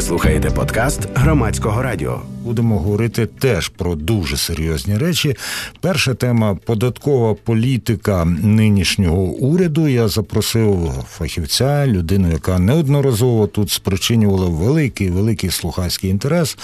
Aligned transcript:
Ви 0.00 0.06
слухаєте 0.06 0.50
подкаст 0.50 1.08
громадського 1.14 1.82
радіо. 1.82 2.20
Будемо 2.44 2.78
говорити 2.78 3.26
теж 3.26 3.68
про 3.68 3.94
дуже 3.94 4.36
серйозні 4.36 4.98
речі. 4.98 5.36
Перша 5.80 6.14
тема 6.14 6.58
податкова 6.64 7.34
політика 7.34 8.24
нинішнього 8.24 9.22
уряду. 9.22 9.88
Я 9.88 10.08
запросив 10.08 10.92
фахівця, 11.10 11.86
людину, 11.86 12.30
яка 12.32 12.58
неодноразово 12.58 13.46
тут 13.46 13.70
спричинювала 13.70 14.46
великий 14.46 15.10
великий 15.10 15.50
слухацький 15.50 16.10
інтерес. 16.10 16.58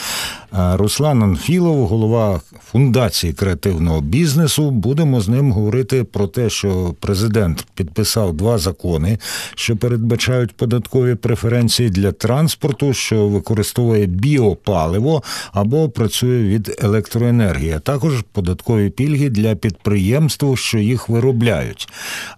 Руслан 0.53 1.23
Анфілов, 1.23 1.87
голова 1.87 2.41
фундації 2.71 3.33
креативного 3.33 4.01
бізнесу. 4.01 4.71
Будемо 4.71 5.21
з 5.21 5.29
ним 5.29 5.53
говорити 5.53 6.05
про 6.05 6.27
те, 6.27 6.51
що 6.51 6.95
президент 7.01 7.67
підписав 7.75 8.33
два 8.33 8.59
закони, 8.59 9.19
що 9.55 9.77
передбачають 9.77 10.53
податкові 10.53 11.15
преференції 11.15 11.91
для 11.91 12.13
транспорту, 12.13 12.93
що 12.93 13.26
використовує 13.29 14.07
біопаливо 14.07 15.23
або 15.53 15.89
працює 15.89 16.43
від 16.43 16.77
електроенергії, 16.83 17.73
а 17.73 17.79
також 17.79 18.25
податкові 18.33 18.91
пільги 18.91 19.31
для 19.31 19.55
підприємств, 19.55 20.57
що 20.57 20.79
їх 20.79 21.09
виробляють. 21.09 21.89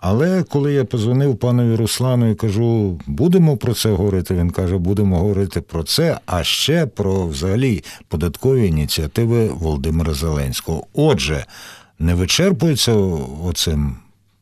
Але 0.01 0.43
коли 0.43 0.73
я 0.73 0.85
позвонив 0.85 1.37
панові 1.37 1.77
Руслану 1.77 2.31
і 2.31 2.35
кажу, 2.35 3.01
будемо 3.07 3.57
про 3.57 3.75
це 3.75 3.91
говорити, 3.91 4.35
він 4.35 4.51
каже, 4.51 4.79
будемо 4.79 5.19
говорити 5.19 5.61
про 5.61 5.83
це, 5.83 6.19
а 6.27 6.45
ще 6.45 6.87
про 6.87 7.27
взагалі 7.27 7.85
податкові 8.09 8.67
ініціативи 8.67 9.49
Володимира 9.49 10.15
Зеленського. 10.15 10.87
Отже, 10.95 11.47
не 11.99 12.15
вичерпується 12.15 12.93
оцим 13.45 13.97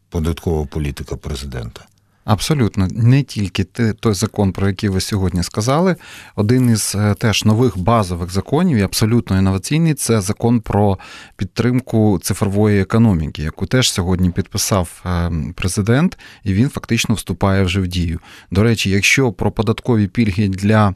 податкова 0.09 0.67
політика 0.67 1.17
президента. 1.17 1.85
Абсолютно, 2.27 2.89
не 2.91 3.23
тільки 3.23 3.65
той 4.01 4.15
закон, 4.15 4.53
про 4.53 4.69
який 4.69 4.89
ви 4.89 5.01
сьогодні 5.01 5.43
сказали. 5.43 5.97
Один 6.37 6.71
із 6.71 6.95
е, 6.95 7.15
теж 7.15 7.45
нових 7.45 7.79
базових 7.79 8.31
законів, 8.31 8.79
і 8.79 8.83
абсолютно 8.83 9.39
інноваційний, 9.39 9.95
це 9.95 10.21
закон 10.21 10.61
про 10.61 10.99
підтримку 11.37 12.19
цифрової 12.23 12.81
економіки, 12.81 13.43
яку 13.43 13.67
теж 13.67 13.93
сьогодні 13.93 14.31
підписав 14.31 15.03
е, 15.07 15.33
президент, 15.55 16.19
і 16.45 16.53
він 16.53 16.69
фактично 16.69 17.15
вступає 17.15 17.63
вже 17.63 17.81
в 17.81 17.87
дію. 17.87 18.21
До 18.51 18.63
речі, 18.63 18.91
якщо 18.91 19.33
про 19.33 19.51
податкові 19.51 20.07
пільги 20.07 20.49
для 20.49 20.89
е, 20.89 20.95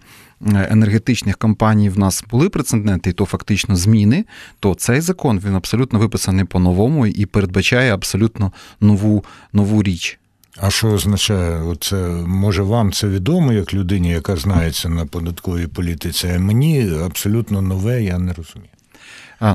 енергетичних 0.71 1.37
компаній 1.37 1.89
в 1.89 1.99
нас 1.99 2.25
були 2.31 2.49
прецеденти, 2.49 3.13
то 3.13 3.25
фактично 3.25 3.77
зміни, 3.77 4.25
то 4.61 4.75
цей 4.75 5.01
закон 5.01 5.41
він 5.47 5.55
абсолютно 5.55 5.99
виписаний 5.99 6.45
по-новому 6.45 7.07
і 7.07 7.27
передбачає 7.27 7.95
абсолютно 7.95 8.53
нову, 8.81 9.25
нову 9.53 9.83
річ. 9.83 10.21
А 10.57 10.71
що 10.71 10.89
означає, 10.89 11.77
це 11.81 11.97
може 12.27 12.63
вам 12.63 12.93
це 12.93 13.09
відомо 13.09 13.53
як 13.53 13.75
людині, 13.75 14.11
яка 14.11 14.37
знається 14.37 14.89
на 14.89 15.07
податковій 15.07 15.67
політиці, 15.67 16.33
а 16.37 16.39
мені 16.39 16.93
абсолютно 17.05 17.63
нове, 17.63 18.03
я 18.03 18.19
не 18.19 18.33
розумію. 18.33 18.71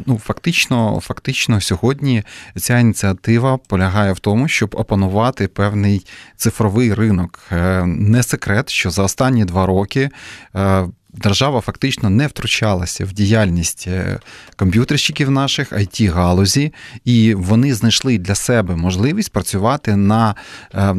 Ну, 0.06 0.18
фактично, 0.18 1.00
фактично, 1.04 1.62
сьогодні 1.62 2.24
ця 2.56 2.80
ініціатива 2.80 3.58
полягає 3.58 4.14
в 4.14 4.20
тому, 4.20 4.48
щоб 4.48 4.76
опанувати 4.76 5.48
певний 5.48 6.06
цифровий 6.38 6.94
ринок. 6.94 7.40
Е, 7.52 7.86
не 7.86 8.24
секрет, 8.24 8.70
що 8.70 8.90
за 8.90 9.04
останні 9.04 9.46
два 9.46 9.66
роки 9.66 10.10
е, 10.56 10.88
держава 11.18 11.62
фактично 11.62 12.10
не 12.10 12.28
втручалася 12.28 13.06
в 13.06 13.14
діяльність 13.14 13.86
е, 13.88 14.20
комп'ютерщиків 14.56 15.32
наших 15.32 15.74
it 15.74 16.12
галузі, 16.12 16.74
і 17.06 17.34
вони 17.34 17.74
знайшли 17.74 18.18
для 18.18 18.36
себе 18.36 18.76
можливість 18.76 19.32
працювати 19.32 19.96
на, 19.96 20.36
е, 20.74 20.96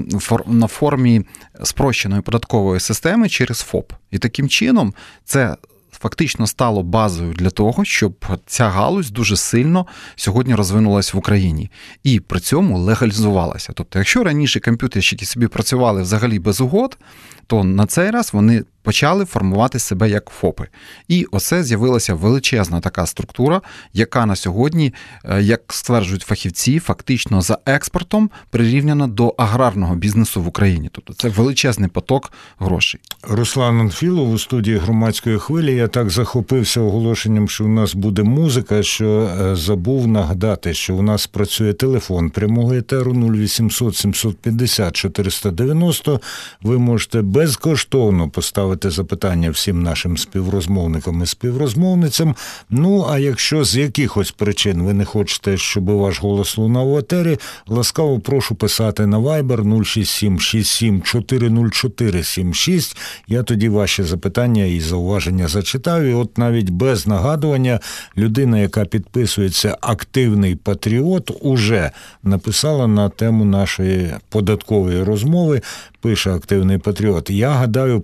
на 0.46 0.66
формі 0.66 1.22
спрощеної 1.62 2.22
податкової 2.22 2.80
системи 2.80 3.28
через 3.28 3.60
ФОП. 3.60 3.92
І 4.10 4.18
таким 4.18 4.48
чином 4.48 4.94
це. 5.24 5.56
Фактично 5.98 6.46
стало 6.46 6.82
базою 6.82 7.32
для 7.32 7.50
того, 7.50 7.84
щоб 7.84 8.26
ця 8.46 8.68
галузь 8.68 9.10
дуже 9.10 9.36
сильно 9.36 9.86
сьогодні 10.16 10.54
розвинулася 10.54 11.10
в 11.14 11.18
Україні 11.18 11.70
і 12.02 12.20
при 12.20 12.40
цьому 12.40 12.78
легалізувалася. 12.78 13.72
Тобто, 13.74 13.98
якщо 13.98 14.24
раніше 14.24 14.60
комп'ютерщики 14.60 15.26
собі 15.26 15.46
працювали 15.46 16.02
взагалі 16.02 16.38
без 16.38 16.60
угод, 16.60 16.98
то 17.46 17.64
на 17.64 17.86
цей 17.86 18.10
раз 18.10 18.30
вони 18.32 18.64
почали 18.86 19.24
формувати 19.24 19.78
себе 19.78 20.10
як 20.10 20.30
ФОПи. 20.30 20.66
І 21.08 21.26
оце 21.30 21.64
з'явилася 21.64 22.14
величезна 22.14 22.80
така 22.80 23.06
структура, 23.06 23.62
яка 23.92 24.26
на 24.26 24.36
сьогодні, 24.36 24.94
е, 25.24 25.42
як 25.42 25.60
стверджують 25.68 26.22
фахівці, 26.22 26.78
фактично 26.78 27.40
за 27.40 27.58
експортом 27.66 28.30
прирівняна 28.50 29.06
до 29.06 29.34
аграрного 29.38 29.94
бізнесу 29.94 30.42
в 30.42 30.46
Україні. 30.48 30.90
Тобто 30.92 31.12
це 31.12 31.28
величезний 31.28 31.90
поток 31.90 32.32
грошей. 32.58 33.00
Руслан 33.22 33.80
Анфілов 33.80 34.30
у 34.30 34.38
студії 34.38 34.76
громадської 34.76 35.38
хвилі. 35.38 35.74
Я 35.74 35.88
так 35.88 36.10
захопився 36.10 36.80
оголошенням, 36.80 37.48
що 37.48 37.64
у 37.64 37.68
нас 37.68 37.94
буде 37.94 38.22
музика, 38.22 38.82
що 38.82 39.30
е, 39.40 39.56
забув 39.56 40.08
нагадати, 40.08 40.74
що 40.74 40.94
у 40.96 41.02
нас 41.02 41.26
працює 41.26 41.72
телефон 41.72 42.30
прямого 42.30 42.74
етеру 42.74 43.12
0800 43.12 43.96
750 43.96 44.96
490. 44.96 46.20
Ви 46.62 46.78
можете 46.78 47.22
безкоштовно 47.22 48.30
поставити 48.30 48.75
ставити 48.76 48.90
запитання 48.90 49.50
всім 49.50 49.82
нашим 49.82 50.16
співрозмовникам 50.16 51.22
і 51.22 51.26
співрозмовницям. 51.26 52.34
Ну 52.70 53.06
а 53.10 53.18
якщо 53.18 53.64
з 53.64 53.76
якихось 53.76 54.30
причин 54.30 54.82
ви 54.82 54.92
не 54.92 55.04
хочете, 55.04 55.56
щоб 55.56 55.90
ваш 55.90 56.20
голос 56.20 56.58
лунав 56.58 56.88
в 56.88 56.98
етері, 56.98 57.38
ласкаво 57.66 58.20
прошу 58.20 58.54
писати 58.54 59.06
на 59.06 59.18
Viber 59.18 59.84
067 59.84 60.40
67 60.40 61.02
404 61.02 62.22
76. 62.22 62.96
Я 63.28 63.42
тоді 63.42 63.68
ваші 63.68 64.02
запитання 64.02 64.64
і 64.64 64.80
зауваження 64.80 65.48
зачитаю. 65.48 66.10
І 66.10 66.14
От 66.14 66.38
навіть 66.38 66.70
без 66.70 67.06
нагадування 67.06 67.80
людина, 68.16 68.58
яка 68.58 68.84
підписується 68.84 69.76
активний 69.80 70.56
патріот, 70.56 71.30
уже 71.40 71.90
написала 72.22 72.86
на 72.86 73.08
тему 73.08 73.44
нашої 73.44 74.14
податкової 74.28 75.02
розмови 75.02 75.60
пише 76.06 76.30
активний 76.30 76.78
патріот. 76.78 77.30
Я 77.30 77.50
гадаю, 77.50 78.00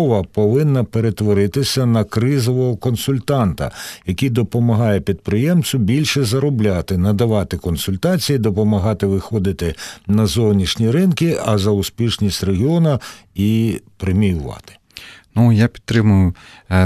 податкова 0.00 0.22
повинна 0.22 0.84
перетворитися 0.84 1.86
на 1.86 2.04
кризового 2.04 2.76
консультанта, 2.76 3.70
який 4.06 4.30
допомагає 4.30 5.00
підприємцю 5.00 5.78
більше 5.78 6.24
заробляти, 6.24 6.98
надавати 6.98 7.56
консультації, 7.56 8.38
допомагати 8.38 9.06
виходити 9.06 9.74
на 10.06 10.26
зовнішні 10.26 10.90
ринки, 10.90 11.38
а 11.46 11.58
за 11.58 11.70
успішність 11.70 12.44
регіона 12.44 12.98
і 13.34 13.80
преміювати. 13.96 14.72
Ну, 15.34 15.52
я 15.52 15.68
підтримую 15.68 16.34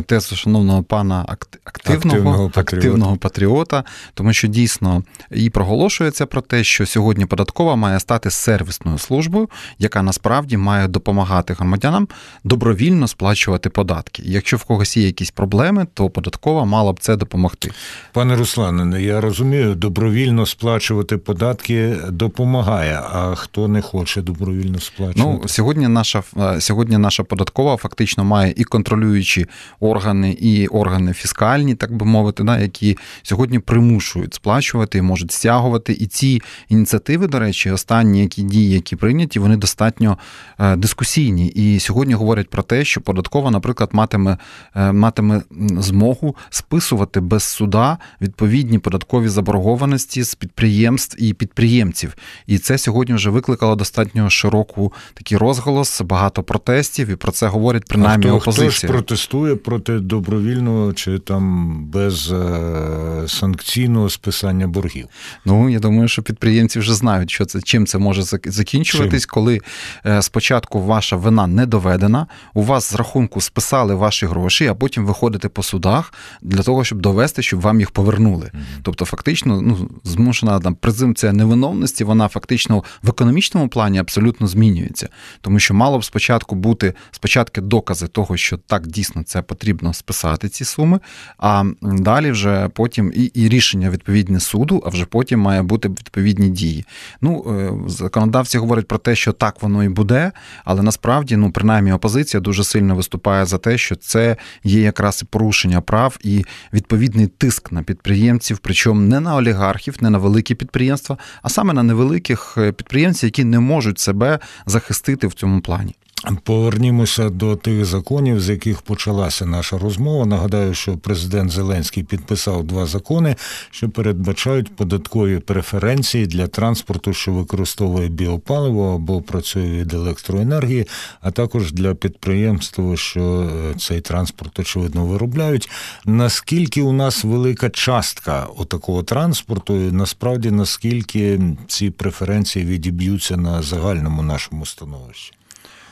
тезу 0.06 0.36
шановного 0.36 0.82
пана 0.82 1.24
активного 1.28 1.54
активного 1.94 2.50
патріота. 2.50 2.76
активного 2.76 3.16
патріота, 3.16 3.84
тому 4.14 4.32
що 4.32 4.48
дійсно 4.48 5.02
і 5.30 5.50
проголошується 5.50 6.26
про 6.26 6.40
те, 6.40 6.64
що 6.64 6.86
сьогодні 6.86 7.26
податкова 7.26 7.76
має 7.76 8.00
стати 8.00 8.30
сервісною 8.30 8.98
службою, 8.98 9.48
яка 9.78 10.02
насправді 10.02 10.56
має 10.56 10.88
допомагати 10.88 11.54
громадянам 11.54 12.08
добровільно 12.44 13.08
сплачувати 13.08 13.70
податки. 13.70 14.22
якщо 14.26 14.56
в 14.56 14.64
когось 14.64 14.96
є 14.96 15.06
якісь 15.06 15.30
проблеми, 15.30 15.86
то 15.94 16.10
податкова 16.10 16.64
мала 16.64 16.92
б 16.92 17.00
це 17.00 17.16
допомогти. 17.16 17.70
Пане 18.12 18.36
Руслане, 18.36 19.02
я 19.02 19.20
розумію, 19.20 19.74
добровільно 19.74 20.46
сплачувати 20.46 21.16
податки 21.16 21.96
допомагає. 22.08 23.00
А 23.12 23.34
хто 23.34 23.68
не 23.68 23.82
хоче 23.82 24.22
добровільно 24.22 24.80
сплачувати? 24.80 25.40
Ну 25.42 25.48
сьогодні 25.48 25.88
наша 25.88 26.22
е, 26.36 26.60
сьогодні 26.60 26.98
наша 26.98 27.24
податкова 27.24 27.76
фактично 27.76 28.24
має 28.24 28.54
і 28.56 28.64
контролюючі 28.64 29.46
органи, 29.80 30.36
і 30.40 30.66
органи 30.66 31.12
фіскальні, 31.12 31.74
так 31.74 31.96
би 31.96 32.06
мовити, 32.06 32.44
да, 32.44 32.58
які 32.58 32.98
сьогодні 33.22 33.58
примушують 33.58 34.34
сплачувати, 34.34 35.02
можуть 35.02 35.32
стягувати. 35.32 35.92
І 35.92 36.06
ці 36.06 36.42
ініціативи, 36.68 37.26
до 37.26 37.38
речі, 37.38 37.70
останні 37.70 38.20
які 38.20 38.42
дії, 38.42 38.70
які 38.70 38.96
прийняті, 38.96 39.38
вони 39.38 39.56
достатньо 39.56 40.18
е, 40.58 40.76
дискусійні. 40.76 41.46
І 41.46 41.80
сьогодні 41.80 42.14
говорять 42.14 42.50
про 42.50 42.62
те, 42.62 42.84
що 42.84 43.00
податкова, 43.00 43.50
наприклад, 43.50 43.90
матиме 43.92 44.38
е, 44.76 44.92
матиме 44.92 45.42
змогу 45.78 46.36
списувати 46.50 47.20
без 47.20 47.42
суда 47.42 47.98
відповідні 48.20 48.78
податкові 48.78 49.28
заборгованості 49.28 50.22
з 50.22 50.34
підприємств 50.34 51.22
і 51.22 51.34
підприємців. 51.34 52.14
І 52.46 52.58
це 52.58 52.78
сьогодні 52.78 53.14
вже 53.14 53.30
викликало 53.30 53.76
достатньо 53.76 54.30
широку 54.30 54.92
такий 55.14 55.38
розголос, 55.38 56.00
багато 56.00 56.42
протестів, 56.42 57.08
і 57.08 57.16
про 57.16 57.32
це 57.32 57.46
говорять 57.46 57.84
принаймні 57.88 58.26
хто, 58.26 58.36
опозиція. 58.36 58.70
Хто 58.70 58.86
ж 58.86 58.86
протестує 58.86 59.56
проти 59.64 59.98
добровільного 59.98 60.92
чи 60.92 61.18
там 61.18 61.76
без 61.86 62.32
е, 62.32 63.24
санкційного 63.26 64.10
списання 64.10 64.68
боргів? 64.68 65.08
Ну 65.44 65.68
я 65.68 65.78
думаю, 65.78 66.08
що 66.08 66.22
підприємці 66.22 66.78
вже 66.78 66.94
знають, 66.94 67.30
що 67.30 67.44
це 67.44 67.60
чим 67.60 67.86
це 67.86 67.98
може 67.98 68.22
закінчуватись, 68.44 69.22
чим? 69.22 69.30
коли 69.30 69.60
е, 70.06 70.22
спочатку 70.22 70.80
ваша 70.80 71.16
вина 71.16 71.46
не 71.46 71.66
доведена, 71.66 72.26
у 72.54 72.62
вас 72.62 72.90
з 72.90 72.94
рахунку 72.94 73.40
списали 73.40 73.94
ваші 73.94 74.26
гроші, 74.26 74.66
а 74.66 74.74
потім 74.74 75.06
виходите 75.06 75.48
по 75.48 75.62
судах 75.62 76.14
для 76.42 76.62
того, 76.62 76.84
щоб 76.84 77.00
довести, 77.00 77.42
щоб 77.42 77.60
вам 77.60 77.80
їх 77.80 77.90
повернули. 77.90 78.46
Mm-hmm. 78.46 78.80
Тобто, 78.82 79.04
фактично, 79.04 79.60
ну 79.60 79.90
змушена 80.04 80.60
там 80.60 80.74
презумпція 80.74 81.32
невиновності, 81.32 82.04
вона 82.04 82.28
фактично 82.28 82.84
в 83.02 83.08
економічному 83.08 83.68
плані 83.68 83.98
абсолютно 83.98 84.46
змінюється, 84.46 85.08
тому 85.40 85.58
що 85.58 85.74
мало 85.74 85.98
б 85.98 86.04
спочатку 86.04 86.54
бути 86.54 86.94
спочатку 87.10 87.60
докази 87.60 88.06
того, 88.06 88.36
що 88.36 88.56
так 88.56 88.86
дійсно 88.86 89.22
це 89.22 89.42
потрібно 89.42 89.53
списати 89.92 90.48
ці 90.48 90.64
суми. 90.64 91.00
А 91.38 91.64
далі 91.82 92.30
вже 92.30 92.68
потім 92.68 93.12
і 93.14 93.24
і 93.24 93.48
рішення 93.48 93.90
відповідне 93.90 94.40
суду, 94.40 94.82
а 94.86 94.88
вже 94.88 95.04
потім 95.04 95.40
має 95.40 95.62
бути 95.62 95.88
відповідні 95.88 96.48
дії. 96.48 96.84
Ну, 97.20 97.44
е, 97.48 97.90
законодавці 97.90 98.58
говорять 98.58 98.88
про 98.88 98.98
те, 98.98 99.16
що 99.16 99.32
так 99.32 99.62
воно 99.62 99.84
і 99.84 99.88
буде, 99.88 100.32
але 100.64 100.82
насправді, 100.82 101.36
ну, 101.36 101.50
принаймні, 101.50 101.92
опозиція 101.92 102.40
дуже 102.40 102.64
сильно 102.64 102.94
виступає 102.94 103.46
за 103.46 103.58
те, 103.58 103.78
що 103.78 103.96
це 103.96 104.36
є 104.64 104.80
якраз 104.80 105.20
і 105.22 105.24
порушення 105.24 105.80
прав 105.80 106.18
і 106.24 106.44
відповідний 106.72 107.26
тиск 107.26 107.72
на 107.72 107.82
підприємців, 107.82 108.58
причому 108.58 109.00
не 109.00 109.20
на 109.20 109.36
олігархів, 109.36 109.96
не 110.00 110.10
на 110.10 110.18
великі 110.18 110.54
підприємства, 110.54 111.18
а 111.42 111.48
саме 111.48 111.72
на 111.72 111.82
невеликих 111.82 112.54
е, 112.58 112.72
підприємців, 112.72 113.26
які 113.26 113.44
не 113.44 113.60
можуть 113.60 113.98
себе 113.98 114.38
захистити 114.66 115.26
в 115.26 115.34
цьому 115.34 115.60
плані. 115.60 115.94
Повернімося 116.42 117.30
до 117.30 117.56
тих 117.56 117.84
законів, 117.84 118.40
з 118.40 118.48
яких 118.48 118.82
почалася 118.82 119.46
наша 119.46 119.78
розмова. 119.78 120.26
Нагадаю, 120.26 120.74
що 120.74 120.96
президент 120.96 121.50
Зеленський 121.50 122.02
підписав 122.02 122.64
два 122.64 122.86
закони, 122.86 123.36
що 123.70 123.88
передбачають 123.88 124.76
податкові 124.76 125.38
преференції 125.38 126.26
для 126.26 126.46
транспорту, 126.46 127.12
що 127.12 127.32
використовує 127.32 128.08
біопаливо 128.08 128.94
або 128.94 129.22
працює 129.22 129.70
від 129.70 129.94
електроенергії, 129.94 130.86
а 131.20 131.30
також 131.30 131.72
для 131.72 131.94
підприємств, 131.94 132.98
що 132.98 133.50
е, 133.72 133.74
цей 133.78 134.00
транспорт 134.00 134.58
очевидно 134.58 135.06
виробляють. 135.06 135.70
Наскільки 136.04 136.82
у 136.82 136.92
нас 136.92 137.24
велика 137.24 137.70
частка 137.70 138.46
отакого 138.56 139.02
транспорту, 139.02 139.76
і 139.76 139.92
насправді 139.92 140.50
наскільки 140.50 141.40
ці 141.66 141.90
преференції 141.90 142.64
відіб'ються 142.64 143.36
на 143.36 143.62
загальному 143.62 144.22
нашому 144.22 144.66
становищі? 144.66 145.32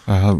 啊 0.07 0.39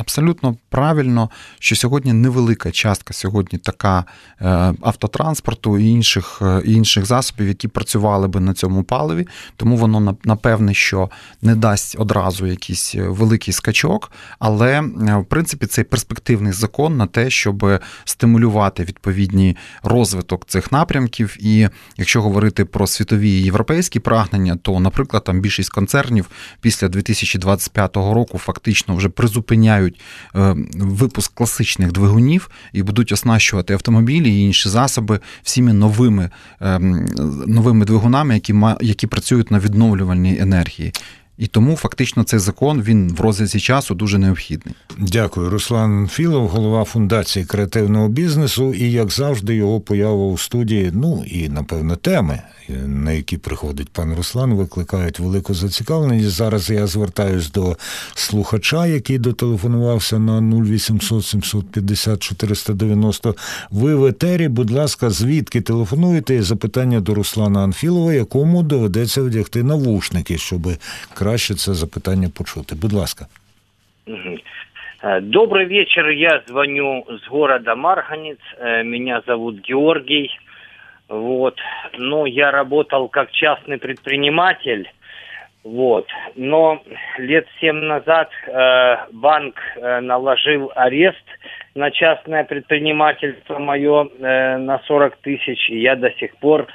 абсолютно 0.00 0.56
правильно, 0.68 1.30
що 1.58 1.76
сьогодні 1.76 2.12
невелика 2.12 2.70
частка 2.70 3.14
сьогодні 3.14 3.58
така 3.58 4.04
е, 4.40 4.74
автотранспорту 4.80 5.78
і 5.78 5.88
інших 5.88 6.38
е, 6.42 6.62
інших 6.64 7.06
засобів, 7.06 7.48
які 7.48 7.68
працювали 7.68 8.28
би 8.28 8.40
на 8.40 8.54
цьому 8.54 8.82
паливі, 8.82 9.28
тому 9.56 9.76
воно 9.76 10.16
напевне, 10.24 10.74
що 10.74 11.10
не 11.42 11.54
дасть 11.54 11.96
одразу 11.98 12.46
якийсь 12.46 12.94
великий 12.94 13.54
скачок, 13.54 14.12
але 14.38 14.80
в 15.20 15.24
принципі 15.28 15.66
цей 15.66 15.84
перспективний 15.84 16.52
закон 16.52 16.96
на 16.96 17.06
те, 17.06 17.30
щоб 17.30 17.80
стимулювати 18.04 18.84
відповідний 18.84 19.56
розвиток 19.82 20.46
цих 20.46 20.72
напрямків. 20.72 21.36
І 21.40 21.68
якщо 21.96 22.22
говорити 22.22 22.64
про 22.64 22.86
світові 22.86 23.30
і 23.30 23.42
європейські 23.42 24.00
прагнення, 24.00 24.56
то, 24.62 24.80
наприклад, 24.80 25.24
там 25.24 25.40
більшість 25.40 25.70
концернів 25.70 26.26
після 26.60 26.88
2025 26.88 27.96
року 27.96 28.38
фактично 28.38 28.96
вже 28.96 29.08
призупиняють 29.08 29.89
зменшують 29.90 30.76
е, 30.76 30.84
випуск 30.84 31.34
класичних 31.34 31.92
двигунів 31.92 32.50
і 32.72 32.82
будуть 32.82 33.12
оснащувати 33.12 33.72
автомобілі 33.72 34.30
і 34.30 34.44
інші 34.44 34.68
засоби 34.68 35.20
всіми 35.42 35.72
новими 35.72 36.30
ем, 36.60 37.06
новими 37.46 37.84
двигунами, 37.84 38.34
які 38.34 38.54
які 38.80 39.06
працюють 39.06 39.50
на 39.50 39.58
відновлювальній 39.58 40.38
енергії. 40.40 40.92
І 41.40 41.46
тому 41.46 41.76
фактично 41.76 42.24
цей 42.24 42.38
закон 42.38 42.82
він 42.82 43.14
в 43.14 43.20
розрізі 43.20 43.60
часу 43.60 43.94
дуже 43.94 44.18
необхідний. 44.18 44.74
Дякую, 44.98 45.50
Руслан 45.50 46.08
Філов, 46.08 46.48
голова 46.48 46.84
фундації 46.84 47.44
креативного 47.44 48.08
бізнесу. 48.08 48.74
І 48.74 48.92
як 48.92 49.10
завжди, 49.10 49.54
його 49.54 49.80
поява 49.80 50.26
у 50.26 50.38
студії. 50.38 50.90
Ну 50.94 51.24
і 51.26 51.48
напевно 51.48 51.96
теми, 51.96 52.42
на 52.86 53.12
які 53.12 53.36
приходить 53.36 53.88
пан 53.88 54.14
Руслан, 54.14 54.54
викликають 54.54 55.18
велику 55.18 55.54
зацікавленість. 55.54 56.30
Зараз 56.30 56.70
я 56.70 56.86
звертаюсь 56.86 57.50
до 57.50 57.76
слухача, 58.14 58.86
який 58.86 59.18
дотелефонувався 59.18 60.18
на 60.18 60.62
0800 60.62 61.26
750 61.26 62.22
490. 62.22 63.36
Ви 63.70 63.94
в 63.94 64.04
етері, 64.04 64.48
будь 64.48 64.70
ласка, 64.70 65.10
звідки 65.10 65.60
телефонуєте? 65.60 66.34
І 66.34 66.42
запитання 66.42 67.00
до 67.00 67.14
Руслана 67.14 67.60
Анфілова, 67.60 68.12
якому 68.12 68.62
доведеться 68.62 69.22
вдягти 69.22 69.62
навушники, 69.62 70.38
щоб 70.38 70.68
краще 71.30 71.54
це 71.54 71.74
запитання 71.74 72.28
почути. 72.38 72.74
Будь 72.74 72.92
ласка. 72.92 73.26
Добрый 75.22 75.66
вечер, 75.66 76.10
я 76.10 76.42
звоню 76.48 77.04
с 77.08 77.28
города 77.28 77.74
Марганец, 77.74 78.38
меня 78.84 79.22
зовут 79.26 79.68
Георгий, 79.68 80.30
вот, 81.08 81.54
но 81.98 82.26
я 82.26 82.50
работал 82.50 83.08
как 83.08 83.30
частный 83.30 83.78
предприниматель, 83.78 84.84
вот, 85.64 86.06
но 86.36 86.82
лет 87.18 87.46
семь 87.60 87.80
назад 87.80 88.28
э, 88.46 88.96
банк 89.12 89.54
э, 89.76 90.00
наложил 90.00 90.72
арест 90.74 91.26
на 91.74 91.90
частное 91.90 92.44
предпринимательство 92.44 93.58
мое 93.58 94.04
э, 94.04 94.58
на 94.58 94.78
40 94.78 95.16
тысяч, 95.22 95.70
и 95.70 95.80
я 95.80 95.96
до 95.96 96.10
сих 96.10 96.36
пор 96.36 96.66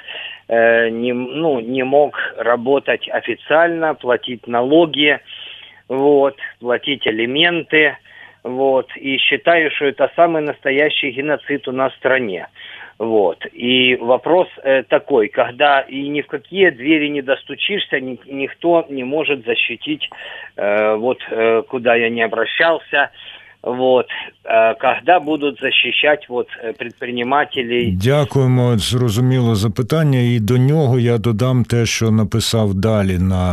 э, 0.48 0.88
не, 0.90 1.12
ну, 1.12 1.60
не 1.60 1.82
мог 1.82 2.18
работать 2.36 3.08
официально, 3.08 3.94
платить 3.94 4.46
налоги, 4.46 5.20
вот, 5.88 6.36
платить 6.60 7.06
алименты, 7.06 7.96
вот, 8.42 8.88
и 8.96 9.18
считаю, 9.18 9.70
что 9.72 9.86
это 9.86 10.10
самый 10.14 10.42
настоящий 10.42 11.10
геноцид 11.10 11.66
у 11.68 11.72
нас 11.72 11.92
в 11.92 11.96
стране. 11.96 12.48
Вот. 12.98 13.44
И 13.52 13.96
вопрос 13.96 14.48
э, 14.62 14.82
такой, 14.84 15.28
когда 15.28 15.80
и 15.80 16.08
ни 16.08 16.22
в 16.22 16.26
какие 16.28 16.70
двери 16.70 17.08
не 17.08 17.20
достучишься, 17.20 18.00
ни, 18.00 18.18
никто 18.26 18.86
не 18.88 19.04
может 19.04 19.44
защитить, 19.44 20.08
э, 20.56 20.94
вот 20.94 21.18
э, 21.30 21.62
куда 21.68 21.94
я 21.94 22.08
не 22.08 22.22
обращался, 22.22 23.10
Вот, 23.62 24.06
когда 24.80 25.20
будуть 25.20 25.60
захищати 25.60 26.26
вот, 26.28 26.46
предпринимателей. 26.78 27.92
Дякуємо, 27.92 28.78
зрозуміло 28.78 29.54
запитання. 29.54 30.18
І 30.18 30.40
до 30.40 30.58
нього 30.58 30.98
я 30.98 31.18
додам 31.18 31.64
те, 31.64 31.86
що 31.86 32.10
написав 32.10 32.74
далі 32.74 33.18
на 33.18 33.52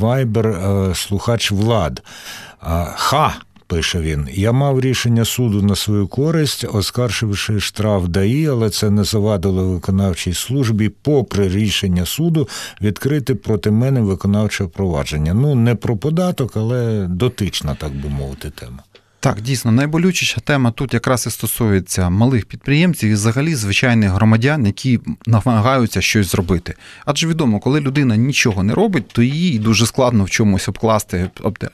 Viber 0.00 0.94
слухач 0.94 1.50
Влад. 1.50 2.02
Ха! 2.94 3.32
Пише 3.66 4.00
він, 4.00 4.28
я 4.32 4.52
мав 4.52 4.80
рішення 4.80 5.24
суду 5.24 5.62
на 5.62 5.74
свою 5.74 6.08
користь, 6.08 6.66
оскарживши 6.72 7.60
штраф 7.60 8.08
ДАІ, 8.08 8.46
але 8.46 8.70
це 8.70 8.90
не 8.90 9.04
завадило 9.04 9.68
виконавчій 9.68 10.32
службі, 10.32 10.88
попри 10.88 11.48
рішення 11.48 12.06
суду, 12.06 12.48
відкрити 12.82 13.34
проти 13.34 13.70
мене 13.70 14.00
виконавче 14.00 14.64
провадження. 14.64 15.34
Ну 15.34 15.54
не 15.54 15.74
про 15.74 15.96
податок, 15.96 16.56
але 16.56 17.06
дотична, 17.10 17.74
так 17.74 17.92
би 17.92 18.08
мовити, 18.08 18.50
тема. 18.50 18.78
Так, 19.22 19.40
дійсно, 19.40 19.72
найболючіша 19.72 20.40
тема 20.40 20.70
тут 20.70 20.94
якраз 20.94 21.26
і 21.26 21.30
стосується 21.30 22.10
малих 22.10 22.46
підприємців 22.46 23.10
і 23.10 23.12
взагалі 23.12 23.54
звичайних 23.54 24.10
громадян, 24.10 24.66
які 24.66 25.00
намагаються 25.26 26.00
щось 26.00 26.30
зробити. 26.30 26.74
Адже 27.06 27.26
відомо, 27.26 27.60
коли 27.60 27.80
людина 27.80 28.16
нічого 28.16 28.62
не 28.62 28.74
робить, 28.74 29.08
то 29.12 29.22
їй 29.22 29.58
дуже 29.58 29.86
складно 29.86 30.24
в 30.24 30.30
чомусь 30.30 30.68
обкласти. 30.68 31.30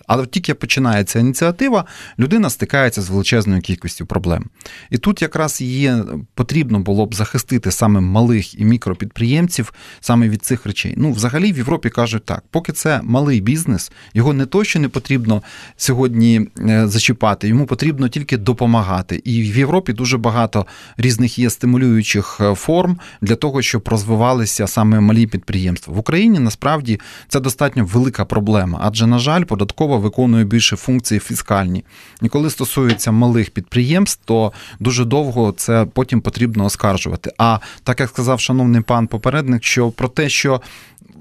Але 0.07 0.27
тільки 0.27 0.55
починається 0.55 1.19
ініціатива, 1.19 1.85
людина 2.19 2.51
стикається 2.51 3.03
з 3.03 3.11
величезною 3.11 3.61
кількістю 3.61 4.07
проблем. 4.07 4.45
І 4.91 4.99
тут 4.99 5.23
якраз 5.23 5.61
є 5.61 6.05
потрібно 6.35 6.81
було 6.81 7.07
б 7.07 7.15
захистити 7.15 7.71
саме 7.71 8.01
малих 8.01 8.61
і 8.61 8.65
мікропідприємців 8.65 9.73
саме 10.01 10.29
від 10.29 10.45
цих 10.45 10.67
речей. 10.67 10.95
Ну, 10.97 11.13
взагалі 11.13 11.53
в 11.53 11.57
Європі 11.57 11.91
кажуть 11.91 12.25
так, 12.25 12.43
поки 12.51 12.73
це 12.73 13.01
малий 13.03 13.41
бізнес, 13.41 13.93
його 14.15 14.33
не 14.33 14.47
то, 14.47 14.65
що 14.65 14.81
не 14.81 14.89
потрібно 14.89 15.43
сьогодні 15.77 16.49
е, 16.61 16.89
зачіпати 16.89 17.38
допомагати, 17.39 17.49
йому 17.49 17.67
потрібно 17.67 18.09
тільки 18.09 18.37
допомагати. 18.37 19.23
І 19.25 19.53
в 19.53 19.57
Європі 19.57 19.93
дуже 19.93 20.19
багато 20.19 20.67
різних 20.97 21.39
є 21.39 21.51
стимулюючих 21.51 22.39
е, 22.41 22.55
форм 22.55 22.99
для 23.21 23.37
того, 23.37 23.63
щоб 23.63 23.89
розвивалися 23.89 24.67
саме 24.67 25.01
малі 25.01 25.27
підприємства. 25.27 25.95
В 25.95 25.99
Україні 25.99 26.39
насправді 26.39 27.01
це 27.29 27.41
достатньо 27.41 27.85
велика 27.85 28.25
проблема, 28.25 28.79
адже, 28.83 29.07
на 29.07 29.19
жаль, 29.19 29.45
податкова 29.45 29.97
виконує 29.99 30.45
більше 30.45 30.77
функції 30.77 31.21
фіскальні. 31.21 31.85
І 32.23 32.29
коли 32.29 32.51
стосується 32.51 33.13
малих 33.13 33.51
підприємств, 33.51 34.21
то 34.25 34.53
дуже 34.81 35.05
довго 35.05 35.53
це 35.57 35.87
потім 35.95 36.21
потрібно 36.21 36.65
оскаржувати. 36.65 37.31
А 37.39 37.59
так 37.85 38.01
як 38.01 38.09
сказав 38.09 38.41
шановний 38.41 38.83
пан 38.83 39.07
попередник, 39.07 39.65
що 39.65 39.91
про 39.91 40.09
те, 40.09 40.29
що 40.29 40.61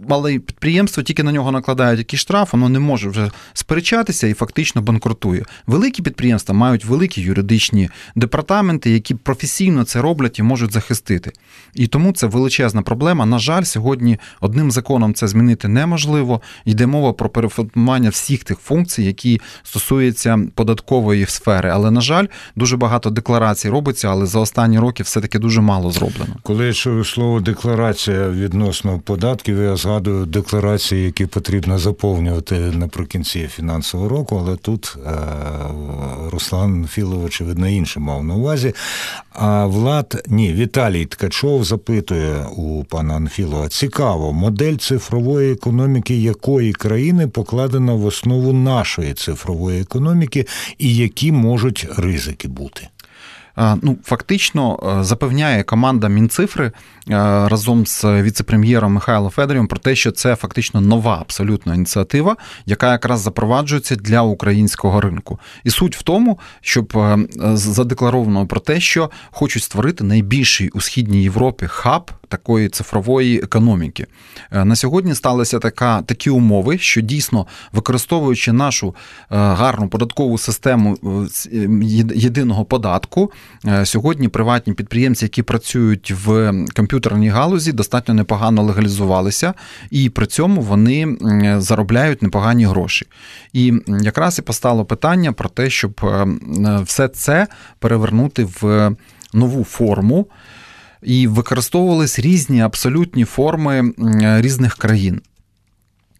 мале 0.09 0.39
підприємство 0.39 1.03
тільки 1.03 1.23
на 1.23 1.31
нього 1.31 1.51
накладають 1.51 1.99
якийсь 1.99 2.21
штраф, 2.21 2.53
воно 2.53 2.69
не 2.69 2.79
може 2.79 3.09
вже 3.09 3.31
сперечатися 3.53 4.27
і 4.27 4.33
фактично 4.33 4.81
банкрутує. 4.81 5.45
Великі 5.67 6.03
підприємства 6.03 6.55
мають 6.55 6.85
великі 6.85 7.21
юридичні 7.21 7.89
департаменти, 8.15 8.91
які 8.91 9.15
професійно 9.15 9.83
це 9.83 10.01
роблять 10.01 10.39
і 10.39 10.43
можуть 10.43 10.73
захистити. 10.73 11.31
І 11.73 11.87
тому 11.87 12.11
це 12.11 12.27
величезна 12.27 12.81
проблема. 12.81 13.25
На 13.25 13.39
жаль, 13.39 13.63
сьогодні 13.63 14.17
одним 14.41 14.71
законом 14.71 15.13
це 15.13 15.27
змінити 15.27 15.67
неможливо. 15.67 16.41
Йде 16.65 16.87
мова 16.87 17.13
про 17.13 17.29
переформування 17.29 18.09
всіх 18.09 18.43
тих 18.43 18.57
функцій, 18.59 19.03
які 19.03 19.41
стосуються 19.63 20.39
податкової 20.55 21.25
сфери. 21.25 21.69
Але 21.69 21.91
на 21.91 22.01
жаль, 22.01 22.25
дуже 22.55 22.77
багато 22.77 23.09
декларацій 23.09 23.69
робиться, 23.69 24.07
але 24.07 24.25
за 24.25 24.39
останні 24.39 24.79
роки 24.79 25.03
все 25.03 25.21
таки 25.21 25.39
дуже 25.39 25.61
мало 25.61 25.91
зроблено. 25.91 26.35
Коли 26.43 26.67
я 26.67 27.03
слово 27.03 27.39
декларація 27.39 28.29
відносно 28.29 28.99
податків, 28.99 29.57
я 29.61 29.75
згадую 29.87 30.25
декларації, 30.25 31.03
які 31.05 31.25
потрібно 31.25 31.79
заповнювати 31.79 32.55
наприкінці 32.55 33.47
фінансового 33.47 34.09
року, 34.09 34.43
але 34.45 34.55
тут 34.55 34.97
е, 35.05 35.11
Руслан 36.31 36.87
Філов, 36.91 37.23
очевидно, 37.23 37.67
інше 37.67 37.99
мав 37.99 38.23
на 38.23 38.35
увазі. 38.35 38.73
А 39.31 39.65
Влад, 39.65 40.23
ні, 40.27 40.53
Віталій 40.53 41.05
Ткачов 41.05 41.63
запитує 41.63 42.45
у 42.57 42.83
пана 42.83 43.15
Анфілова: 43.15 43.67
цікаво, 43.67 44.33
модель 44.33 44.75
цифрової 44.75 45.51
економіки 45.51 46.17
якої 46.17 46.73
країни 46.73 47.27
покладена 47.27 47.93
в 47.93 48.05
основу 48.05 48.53
нашої 48.53 49.13
цифрової 49.13 49.81
економіки, 49.81 50.47
і 50.77 50.95
які 50.95 51.31
можуть 51.31 51.87
ризики 51.97 52.47
бути? 52.47 52.87
Ну, 53.57 53.97
фактично 54.03 54.79
е, 54.99 55.03
запевняє 55.03 55.63
команда 55.63 56.07
Мінцифри 56.07 56.65
е, 56.65 56.71
разом 57.47 57.85
з 57.85 58.03
віце-прем'єром 58.03 58.93
Михайлом 58.93 59.29
Федорівим 59.29 59.67
про 59.67 59.79
те, 59.79 59.95
що 59.95 60.11
це 60.11 60.35
фактично 60.35 60.81
нова 60.81 61.17
абсолютно 61.21 61.75
ініціатива, 61.75 62.37
яка 62.65 62.91
якраз 62.91 63.19
запроваджується 63.19 63.95
для 63.95 64.21
українського 64.21 65.01
ринку. 65.01 65.39
І 65.63 65.69
суть 65.69 65.95
в 65.95 66.01
тому, 66.01 66.39
щоб 66.61 66.93
е, 66.95 67.17
задекларовано 67.53 68.47
про 68.47 68.59
те, 68.59 68.79
що 68.79 69.11
хочуть 69.31 69.63
створити 69.63 70.03
найбільший 70.03 70.69
у 70.69 70.81
східній 70.81 71.23
Європі 71.23 71.67
хаб 71.67 72.11
такої 72.27 72.69
цифрової 72.69 73.37
економіки. 73.37 74.07
Е, 74.51 74.65
на 74.65 74.75
сьогодні 74.75 75.15
сталися 75.15 75.59
така, 75.59 76.01
такі 76.01 76.29
умови, 76.29 76.77
що 76.77 77.01
дійсно 77.01 77.47
використовуючи 77.71 78.51
нашу 78.51 78.87
е, 78.87 79.25
гарну 79.29 79.87
податкову 79.87 80.37
систему 80.37 80.97
е, 81.51 81.69
єдиного 82.15 82.65
податку, 82.65 83.31
сьогодні 83.83 84.27
приватні 84.27 84.73
підприємці, 84.73 85.25
які 85.25 85.43
працюють 85.43 86.11
в 86.25 86.53
комп'ютерній 86.75 87.29
галузі, 87.29 87.71
достатньо 87.71 88.13
непогано 88.13 88.63
легалізувалися, 88.63 89.53
і 89.91 90.09
при 90.09 90.25
цьому 90.25 90.61
вони 90.61 91.17
заробляють 91.57 92.21
непогані 92.21 92.65
гроші. 92.65 93.07
І 93.53 93.73
якраз 93.87 94.39
і 94.39 94.41
постало 94.41 94.85
питання 94.85 95.33
про 95.33 95.49
те, 95.49 95.69
щоб 95.69 96.01
все 96.83 97.07
це 97.07 97.47
перевернути 97.79 98.47
в 98.61 98.91
нову 99.33 99.63
форму 99.63 100.27
і 101.03 101.27
використовувались 101.27 102.19
різні 102.19 102.61
абсолютні 102.61 103.25
форми 103.25 103.93
різних 104.41 104.75
країн. 104.75 105.21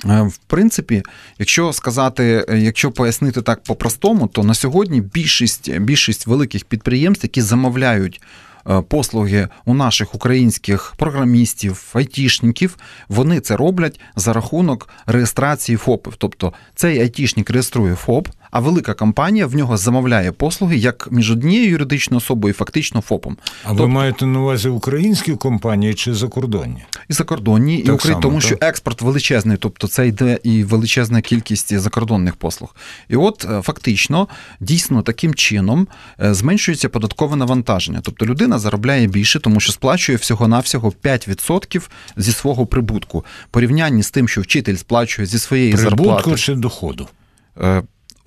Е, 0.05 0.21
в 0.21 0.37
принципі, 0.37 1.03
якщо 1.39 1.73
сказати, 1.73 2.45
якщо 2.57 2.91
пояснити 2.91 3.41
так 3.41 3.63
по-простому, 3.63 4.27
то 4.27 4.43
на 4.43 4.53
сьогодні 4.53 5.01
більшість 5.01 5.79
більшість 5.79 6.27
великих 6.27 6.65
підприємств, 6.65 7.25
які 7.25 7.41
замовляють 7.41 8.21
е, 8.69 8.81
послуги 8.81 9.47
у 9.65 9.73
наших 9.73 10.15
українських 10.15 10.93
програмістів, 10.97 11.91
айтішників, 11.93 12.77
вони 13.09 13.39
це 13.39 13.57
роблять 13.57 13.99
за 14.15 14.33
рахунок 14.33 14.89
реєстрації 15.05 15.77
ФОПів. 15.77 16.15
Тобто 16.17 16.53
цей 16.75 16.99
айтішник 16.99 17.49
реєструє 17.49 17.95
ФОП, 17.95 18.27
а 18.51 18.59
велика 18.59 18.93
компанія 18.93 19.47
в 19.47 19.55
нього 19.55 19.77
замовляє 19.77 20.31
послуги 20.31 20.77
як 20.77 21.07
між 21.11 21.31
однією 21.31 21.69
юридичною 21.69 22.17
особою, 22.17 22.51
і 22.51 22.53
фактично 22.53 23.01
ФОПом. 23.01 23.37
А 23.63 23.67
тобто, 23.67 23.83
ви 23.83 23.89
маєте 23.89 24.25
на 24.25 24.39
увазі 24.39 24.69
українські 24.69 25.35
компанії 25.35 25.93
чи 25.93 26.13
закордонні? 26.13 26.83
І 27.09 27.13
закордонні, 27.13 27.77
так 27.77 27.87
і 27.87 27.91
Україні, 27.91 28.21
тому 28.21 28.39
так? 28.39 28.47
що 28.47 28.57
експорт 28.61 29.01
величезний, 29.01 29.57
тобто 29.57 29.87
це 29.87 30.07
йде 30.07 30.39
і 30.43 30.63
величезна 30.63 31.21
кількість 31.21 31.79
закордонних 31.79 32.35
послуг. 32.35 32.75
І 33.09 33.15
от 33.15 33.45
е, 33.51 33.61
фактично, 33.61 34.27
дійсно 34.59 35.01
таким 35.01 35.35
чином 35.35 35.87
е, 36.21 36.33
зменшується 36.33 36.89
податкове 36.89 37.35
навантаження. 37.35 37.99
Тобто 38.03 38.25
людина 38.25 38.59
заробляє 38.59 39.07
більше, 39.07 39.39
тому 39.39 39.59
що 39.59 39.71
сплачує 39.71 40.17
всього-навсього 40.17 40.93
5% 41.03 41.81
зі 42.17 42.31
свого 42.31 42.65
прибутку. 42.65 43.25
Порівнянні 43.51 44.03
з 44.03 44.11
тим, 44.11 44.27
що 44.27 44.41
вчитель 44.41 44.75
сплачує 44.75 45.25
зі 45.25 45.39
своєї 45.39 45.73
прибутку 45.73 45.89
зарплати. 45.89 46.23
Прибутку 46.23 46.41
чи 46.41 46.55
доходу? 46.55 47.07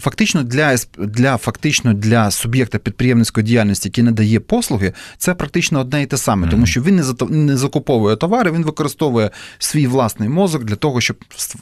Фактично 0.00 0.42
для 0.42 0.76
для 0.98 1.36
фактично 1.36 1.94
для 1.94 2.30
суб'єкта 2.30 2.78
підприємницької 2.78 3.46
діяльності, 3.46 3.88
який 3.88 4.04
надає 4.04 4.40
послуги, 4.40 4.92
це 5.18 5.34
практично 5.34 5.80
одне 5.80 6.02
і 6.02 6.06
те 6.06 6.16
саме, 6.16 6.48
тому 6.48 6.66
що 6.66 6.82
він 6.82 6.96
не 6.96 7.04
не 7.30 7.56
закуповує 7.56 8.16
товари, 8.16 8.52
він 8.52 8.64
використовує 8.64 9.30
свій 9.58 9.86
власний 9.86 10.28
мозок 10.28 10.64
для 10.64 10.76
того, 10.76 11.00
щоб 11.00 11.16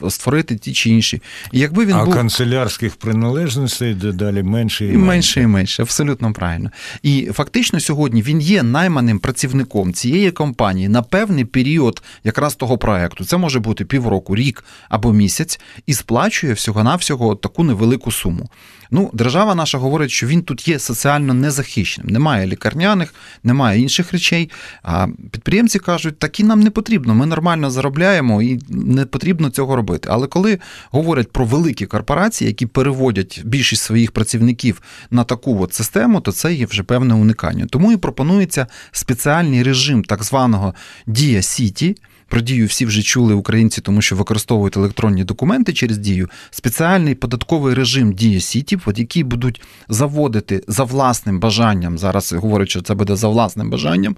створити 0.09 0.55
ті 0.55 0.73
чи 0.73 0.89
інші. 0.89 1.21
І 1.51 1.59
якби 1.59 1.85
він 1.85 1.95
а 1.95 2.05
був... 2.05 2.13
канцелярських 2.13 2.95
приналежностей 2.95 3.93
дедалі 3.93 4.43
менше 4.43 4.85
і 4.85 4.87
менше. 4.87 5.07
менше 5.07 5.41
і 5.41 5.47
менше, 5.47 5.81
абсолютно 5.81 6.33
правильно. 6.33 6.71
І 7.03 7.29
фактично 7.33 7.79
сьогодні 7.79 8.21
він 8.21 8.41
є 8.41 8.63
найманим 8.63 9.19
працівником 9.19 9.93
цієї 9.93 10.31
компанії 10.31 10.89
на 10.89 11.01
певний 11.01 11.45
період 11.45 12.01
якраз 12.23 12.55
того 12.55 12.77
проекту. 12.77 13.25
Це 13.25 13.37
може 13.37 13.59
бути 13.59 13.85
півроку, 13.85 14.35
рік 14.35 14.63
або 14.89 15.13
місяць, 15.13 15.59
і 15.85 15.93
сплачує 15.93 16.53
всього-навсього 16.53 17.35
таку 17.35 17.63
невелику 17.63 18.11
суму 18.11 18.28
суму. 18.29 18.49
Ну, 18.91 19.09
держава 19.13 19.55
наша 19.55 19.77
говорить, 19.77 20.11
що 20.11 20.27
він 20.27 20.41
тут 20.41 20.67
є 20.67 20.79
соціально 20.79 21.33
незахищеним. 21.33 22.13
Немає 22.13 22.47
лікарняних, 22.47 23.13
немає 23.43 23.81
інших 23.81 24.11
речей. 24.11 24.49
А 24.83 25.07
підприємці 25.31 25.79
кажуть, 25.79 26.19
такі 26.19 26.43
нам 26.43 26.59
не 26.59 26.69
потрібно, 26.69 27.15
ми 27.15 27.25
нормально 27.25 27.71
заробляємо 27.71 28.41
і 28.41 28.59
не 28.69 29.05
потрібно 29.05 29.49
цього 29.49 29.75
робити. 29.75 30.09
Але 30.11 30.27
коли 30.27 30.59
говорять 30.91 31.31
про 31.31 31.45
великі 31.45 31.85
корпорації, 31.85 32.47
які 32.47 32.65
переводять 32.65 33.41
більшість 33.45 33.83
своїх 33.83 34.11
працівників 34.11 34.81
на 35.11 35.23
таку 35.23 35.63
от 35.63 35.73
систему, 35.73 36.21
то 36.21 36.31
це 36.31 36.53
є 36.53 36.65
вже 36.65 36.83
певне 36.83 37.13
уникання. 37.13 37.65
Тому 37.69 37.91
і 37.91 37.97
пропонується 37.97 38.67
спеціальний 38.91 39.63
режим 39.63 40.03
так 40.03 40.23
званого 40.23 40.73
Дія 41.07 41.41
Сіті. 41.41 41.95
Про 42.29 42.41
дію 42.41 42.67
всі 42.67 42.85
вже 42.85 43.01
чули 43.01 43.33
українці, 43.33 43.81
тому 43.81 44.01
що 44.01 44.15
використовують 44.15 44.77
електронні 44.77 45.23
документи 45.23 45.73
через 45.73 45.97
дію. 45.97 46.29
Спеціальний 46.51 47.15
податковий 47.15 47.73
режим 47.73 48.13
Дія 48.13 48.39
Сіті, 48.39 48.77
який 48.95 49.23
будуть 49.23 49.61
заводити 49.89 50.63
за 50.67 50.83
власним 50.83 51.39
бажанням. 51.39 51.97
Зараз 51.97 52.33
говорять, 52.33 52.69
що 52.69 52.81
це 52.81 52.93
буде 52.93 53.15
за 53.15 53.27
власним 53.27 53.69
бажанням. 53.69 54.15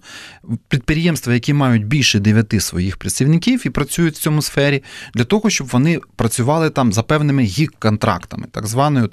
Підприємства, 0.68 1.34
які 1.34 1.53
мають 1.53 1.86
більше 1.86 2.20
дев'яти 2.20 2.60
своїх 2.60 2.98
працівників 2.98 3.62
і 3.65 3.70
працюють 3.70 4.15
в 4.15 4.22
цьому 4.22 4.41
сфері, 4.41 4.84
для 5.13 5.24
того, 5.24 5.50
щоб 5.50 5.68
вони 5.68 6.00
працювали 6.15 6.70
там 6.70 6.94
за 6.94 7.03
певними 7.03 7.44
гік-контрактами, 7.44 8.48
так 8.51 8.68
званою 8.68 9.10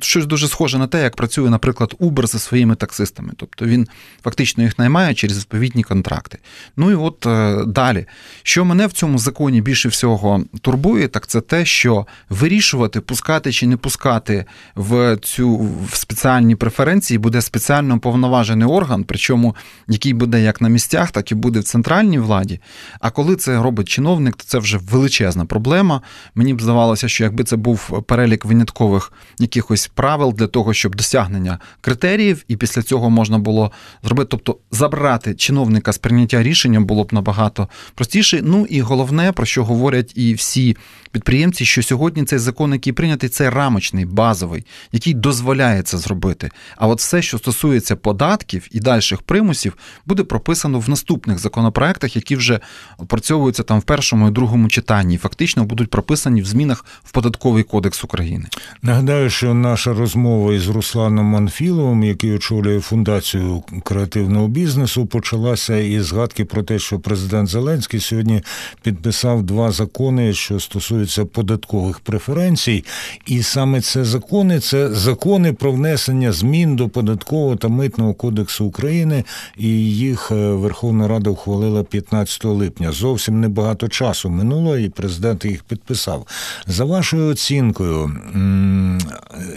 щось 0.00 0.26
дуже 0.26 0.48
схоже 0.48 0.78
на 0.78 0.86
те, 0.86 1.02
як 1.02 1.16
працює, 1.16 1.50
наприклад, 1.50 1.94
Uber 2.00 2.26
зі 2.26 2.38
своїми 2.38 2.74
таксистами. 2.74 3.32
Тобто 3.36 3.64
він 3.64 3.88
фактично 4.22 4.64
їх 4.64 4.78
наймає 4.78 5.14
через 5.14 5.38
відповідні 5.38 5.82
контракти. 5.82 6.38
Ну 6.76 6.90
і 6.90 6.94
от 6.94 7.26
е, 7.26 7.64
далі. 7.66 8.06
Що 8.42 8.64
мене 8.64 8.86
в 8.86 8.92
цьому 8.92 9.18
законі 9.18 9.60
більше 9.60 9.88
всього 9.88 10.44
турбує, 10.60 11.08
так 11.08 11.26
це 11.26 11.40
те, 11.40 11.64
що 11.64 12.06
вирішувати, 12.30 13.00
пускати 13.00 13.52
чи 13.52 13.66
не 13.66 13.76
пускати 13.76 14.44
в 14.74 15.16
цю 15.22 15.56
в 15.90 15.96
спеціальні 15.96 16.54
преференції 16.54 17.18
буде 17.18 17.42
спеціально 17.42 18.00
повноважений 18.00 18.68
орган, 18.68 19.04
причому 19.04 19.56
який 19.88 20.14
буде 20.14 20.42
як 20.42 20.60
на 20.60 20.68
місцях, 20.68 21.10
так 21.10 21.32
і 21.32 21.34
буде 21.34 21.60
в 21.60 21.64
центральній 21.64 22.18
владі. 22.18 22.60
А 23.00 23.10
коли 23.10 23.36
це 23.36 23.62
робить 23.62 23.88
чиновник, 23.88 24.36
то 24.36 24.44
це 24.44 24.58
вже 24.58 24.78
величезна 24.78 25.44
проблема. 25.44 26.02
Мені 26.34 26.54
б 26.54 26.62
здавалося, 26.62 27.08
що 27.08 27.24
якби 27.24 27.44
це 27.44 27.56
був 27.56 28.02
перелік 28.02 28.44
виняткових 28.44 29.12
якихось 29.38 29.86
правил 29.86 30.34
для 30.36 30.46
того, 30.46 30.74
щоб 30.74 30.94
досягнення 30.94 31.58
критеріїв, 31.80 32.44
і 32.48 32.56
після 32.56 32.82
цього 32.82 33.10
можна 33.10 33.38
було 33.38 33.72
зробити, 34.02 34.28
тобто 34.30 34.56
забрати 34.70 35.34
чиновника 35.34 35.92
з 35.92 35.98
прийняття 35.98 36.42
рішення 36.42 36.80
було 36.80 37.04
б 37.04 37.12
набагато 37.12 37.68
простіше. 37.98 38.40
Ну 38.44 38.66
і 38.70 38.80
головне, 38.80 39.32
про 39.32 39.46
що 39.46 39.64
говорять 39.64 40.12
і 40.14 40.34
всі 40.34 40.76
підприємці, 41.12 41.64
що 41.64 41.82
сьогодні 41.82 42.24
цей 42.24 42.38
закон, 42.38 42.72
який 42.72 42.92
прийнятий, 42.92 43.28
це 43.28 43.50
рамочний, 43.50 44.04
базовий, 44.04 44.64
який 44.92 45.14
дозволяє 45.14 45.82
це 45.82 45.98
зробити. 45.98 46.50
А 46.76 46.86
от 46.86 46.98
все, 46.98 47.22
що 47.22 47.38
стосується 47.38 47.96
податків 47.96 48.68
і 48.70 48.80
дальших 48.80 49.22
примусів, 49.22 49.76
буде 50.06 50.24
прописано 50.24 50.80
в 50.80 50.90
наступних 50.90 51.38
законопроектах, 51.38 52.16
які 52.16 52.36
вже 52.36 52.60
опрацьовуються 52.98 53.62
там 53.62 53.78
в 53.78 53.82
першому 53.82 54.28
і 54.28 54.30
другому 54.30 54.68
читанні, 54.68 55.18
фактично 55.18 55.64
будуть 55.64 55.90
прописані 55.90 56.42
в 56.42 56.46
змінах 56.46 56.84
в 57.04 57.12
податковий 57.12 57.62
кодекс 57.62 58.04
України. 58.04 58.46
Нагадаю, 58.82 59.30
що 59.30 59.54
наша 59.54 59.94
розмова 59.94 60.54
із 60.54 60.68
Русланом 60.68 61.26
Манфіловим, 61.26 62.04
який 62.04 62.32
очолює 62.32 62.80
фундацію 62.80 63.62
креативного 63.84 64.48
бізнесу, 64.48 65.06
почалася 65.06 65.76
із 65.76 66.06
згадки 66.06 66.44
про 66.44 66.62
те, 66.62 66.78
що 66.78 66.98
президент 66.98 67.48
Зеленський 67.48 67.87
сьогодні 68.00 68.42
підписав 68.82 69.42
два 69.42 69.70
закони, 69.70 70.32
що 70.32 70.60
стосуються 70.60 71.24
податкових 71.24 72.00
преференцій, 72.00 72.84
і 73.26 73.42
саме 73.42 73.80
це 73.80 74.04
закони 74.04 74.60
це 74.60 74.94
закони 74.94 75.52
про 75.52 75.72
внесення 75.72 76.32
змін 76.32 76.76
до 76.76 76.88
податкового 76.88 77.56
та 77.56 77.68
митного 77.68 78.14
кодексу 78.14 78.64
України, 78.64 79.24
і 79.56 79.68
їх 79.96 80.30
е, 80.30 80.34
Верховна 80.34 81.08
Рада 81.08 81.30
ухвалила 81.30 81.82
15 81.82 82.44
липня. 82.44 82.92
Зовсім 82.92 83.40
небагато 83.40 83.88
часу 83.88 84.30
минуло, 84.30 84.78
і 84.78 84.88
президент 84.88 85.44
їх 85.44 85.62
підписав. 85.62 86.26
За 86.66 86.84
вашою 86.84 87.30
оцінкою, 87.30 88.16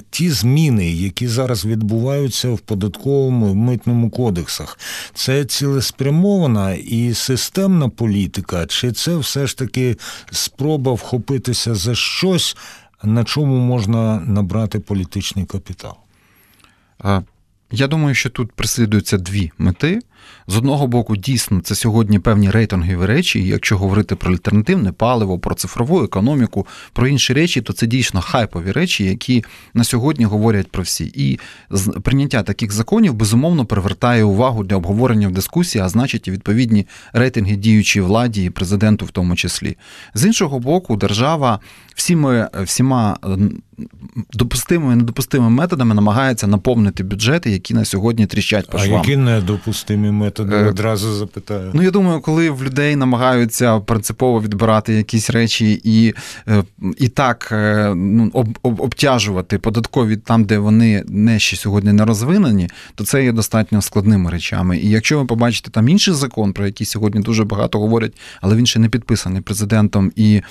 ті 0.09 0.29
зміни, 0.29 0.91
які 0.91 1.27
зараз 1.27 1.65
відбуваються 1.65 2.49
в 2.49 2.59
податковому 2.59 3.49
і 3.49 3.55
митному 3.55 4.09
кодексах, 4.09 4.79
це 5.13 5.45
цілеспрямована 5.45 6.73
і 6.73 7.13
системна 7.13 7.89
політика, 7.89 8.20
чи 8.67 8.91
це 8.91 9.17
все 9.17 9.47
ж 9.47 9.57
таки 9.57 9.97
спроба 10.31 10.93
вхопитися 10.93 11.75
за 11.75 11.95
щось, 11.95 12.57
на 13.03 13.23
чому 13.23 13.57
можна 13.57 14.19
набрати 14.19 14.79
політичний 14.79 15.45
капітал? 15.45 15.97
Я 17.71 17.87
думаю, 17.87 18.15
що 18.15 18.29
тут 18.29 18.51
прислідуються 18.51 19.17
дві 19.17 19.51
мети. 19.57 19.99
З 20.47 20.57
одного 20.57 20.87
боку, 20.87 21.17
дійсно, 21.17 21.61
це 21.61 21.75
сьогодні 21.75 22.19
певні 22.19 22.51
рейтингові 22.51 23.05
речі. 23.05 23.39
і 23.39 23.47
Якщо 23.47 23.77
говорити 23.77 24.15
про 24.15 24.31
альтернативне 24.31 24.91
паливо, 24.91 25.39
про 25.39 25.55
цифрову 25.55 26.03
економіку, 26.03 26.67
про 26.93 27.07
інші 27.07 27.33
речі, 27.33 27.61
то 27.61 27.73
це 27.73 27.87
дійсно 27.87 28.21
хайпові 28.21 28.71
речі, 28.71 29.03
які 29.03 29.43
на 29.73 29.83
сьогодні 29.83 30.25
говорять 30.25 30.71
про 30.71 30.83
всі. 30.83 31.11
І 31.15 31.39
прийняття 32.03 32.43
таких 32.43 32.71
законів 32.71 33.13
безумовно 33.13 33.65
привертає 33.65 34.23
увагу 34.23 34.63
для 34.63 34.75
обговорення 34.75 35.27
в 35.27 35.31
дискусії, 35.31 35.83
а 35.83 35.89
значить, 35.89 36.27
і 36.27 36.31
відповідні 36.31 36.87
рейтинги 37.13 37.55
діючій 37.55 38.01
владі 38.01 38.43
і 38.43 38.49
президенту, 38.49 39.05
в 39.05 39.11
тому 39.11 39.35
числі. 39.35 39.77
З 40.13 40.25
іншого 40.25 40.59
боку, 40.59 40.95
держава 40.95 41.59
всіми 41.95 42.49
всіма 42.63 43.17
допустимими 44.33 44.93
і 44.93 44.95
недопустимими 44.95 45.49
методами 45.49 45.95
намагається 45.95 46.47
наповнити 46.47 47.03
бюджети, 47.03 47.51
які 47.51 47.73
на 47.73 47.85
сьогодні 47.85 48.25
тріщать 48.25 48.69
по 48.69 48.77
швам. 48.77 48.93
А 48.93 48.97
які 48.97 49.17
недопустимі 49.17 50.10
методи? 50.11 50.55
Е, 50.55 50.69
Одразу 50.69 51.13
запитаю. 51.13 51.71
Ну 51.73 51.81
я 51.81 51.91
думаю, 51.91 52.21
коли 52.21 52.49
в 52.49 52.63
людей 52.63 52.95
намагаються 52.95 53.79
принципово 53.79 54.41
відбирати 54.41 54.93
якісь 54.93 55.29
речі 55.29 55.81
і 55.83 56.13
е, 56.47 56.63
і 56.97 57.07
так 57.07 57.49
е, 57.51 57.93
ну, 57.95 58.29
об, 58.33 58.57
об, 58.61 58.81
обтяжувати 58.81 59.57
податкові 59.57 60.17
там, 60.17 60.43
де 60.43 60.57
вони 60.57 61.03
не 61.07 61.39
ще 61.39 61.57
сьогодні 61.57 61.93
не 61.93 62.05
розвинені, 62.05 62.69
то 62.95 63.05
це 63.05 63.23
є 63.23 63.31
достатньо 63.31 63.81
складними 63.81 64.31
речами. 64.31 64.77
І 64.77 64.89
якщо 64.89 65.19
ви 65.19 65.25
побачите 65.25 65.71
там 65.71 65.89
інший 65.89 66.13
закон, 66.13 66.53
про 66.53 66.65
який 66.65 66.87
сьогодні 66.87 67.21
дуже 67.21 67.43
багато 67.43 67.79
говорять, 67.79 68.13
але 68.41 68.55
він 68.55 68.65
ще 68.65 68.79
не 68.79 68.89
підписаний 68.89 69.41
президентом 69.41 70.11
і 70.15 70.41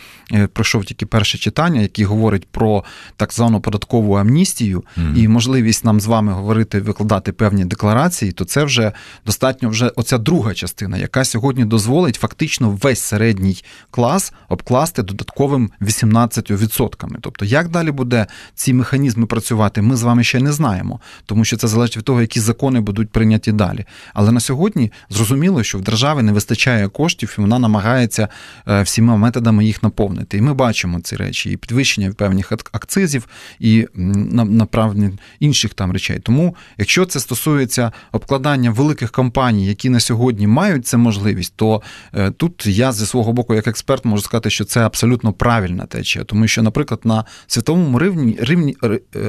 пройшов 0.53 0.85
тільки 0.85 1.07
перше 1.07 1.39
читання, 1.39 1.81
який 1.81 2.05
говорить 2.05 2.47
про 2.51 2.85
так 3.17 3.33
звану 3.33 3.61
податкову 3.61 4.15
амністію 4.15 4.85
mm. 4.99 5.17
і 5.17 5.29
можливість 5.29 5.85
нам 5.85 6.01
з 6.01 6.07
вами 6.07 6.33
говорити, 6.33 6.81
викладати 6.81 7.33
певні 7.33 7.65
декларації, 7.65 8.33
то 8.33 8.45
це 8.45 8.65
вже 8.65 8.93
достатньо 9.27 9.50
вже 9.63 9.89
оця 9.89 10.19
друга 10.19 10.55
частина, 10.55 10.97
яка 10.97 11.25
сьогодні 11.25 11.65
дозволить 11.65 12.17
фактично 12.17 12.71
весь 12.71 13.01
середній 13.01 13.65
клас 13.91 14.33
обкласти 14.49 15.03
додатковим 15.03 15.71
18%. 15.81 17.17
Тобто, 17.21 17.45
як 17.45 17.69
далі 17.69 17.91
буде 17.91 18.27
ці 18.55 18.75
механізми 18.75 19.27
працювати, 19.27 19.83
ми 19.83 19.97
з 19.97 20.03
вами 20.03 20.25
ще 20.25 20.41
не 20.41 20.53
знаємо, 20.53 21.01
тому 21.27 21.45
що 21.45 21.57
це 21.57 21.69
залежить 21.69 21.97
від 21.97 22.05
того, 22.05 22.21
які 22.21 22.41
закони 22.41 22.81
будуть 22.81 23.11
прийняті 23.11 23.53
далі. 23.53 23.85
Але 24.15 24.33
на 24.33 24.41
сьогодні 24.41 24.93
зрозуміло, 25.11 25.63
що 25.63 25.79
в 25.79 25.83
державі 25.83 26.23
не 26.23 26.33
вистачає 26.33 26.89
коштів, 26.89 27.37
і 27.39 27.41
вона 27.41 27.59
намагається 27.59 28.29
е, 28.69 28.83
всіма 28.83 29.17
методами 29.17 29.65
їх 29.65 29.83
наповнити. 29.83 30.39
І 30.39 30.41
ми 30.41 30.55
бачимо 30.55 31.01
ці 31.01 31.17
речі, 31.17 31.51
і 31.51 31.57
підвищення 31.57 32.13
певних 32.13 32.53
акцизів, 32.73 33.27
і 33.61 33.87
направлення 33.95 35.13
інших 35.41 35.75
там 35.75 35.93
речей. 35.93 36.19
Тому, 36.19 36.57
якщо 36.79 37.05
це 37.05 37.21
стосується 37.21 37.93
обкладання 38.13 38.71
великих 38.71 39.11
компаній, 39.11 39.40
які 39.49 39.91
на 39.91 40.01
сьогодні 40.01 40.47
мають 40.47 40.87
цю 40.87 40.99
можливість, 40.99 41.53
то 41.57 41.83
е, 42.15 42.31
тут 42.31 42.67
я 42.67 42.93
зі 42.93 43.07
свого 43.07 43.33
боку, 43.33 43.55
як 43.55 43.67
експерт, 43.67 44.05
можу 44.05 44.23
сказати, 44.23 44.51
що 44.51 44.65
це 44.65 44.81
абсолютно 44.81 45.33
правильна 45.33 45.87
течія, 45.87 46.25
тому 46.25 46.49
що, 46.49 46.63
наприклад, 46.63 47.01
на 47.05 47.25
світовому 47.47 47.99
рівні, 47.99 48.37
рівні 48.41 48.77